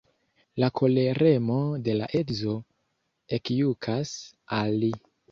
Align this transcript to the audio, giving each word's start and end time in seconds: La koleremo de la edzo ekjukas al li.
La 0.61 0.67
koleremo 0.79 1.57
de 1.87 1.93
la 1.99 2.07
edzo 2.19 2.53
ekjukas 3.37 4.15
al 4.61 4.73
li. 4.85 4.91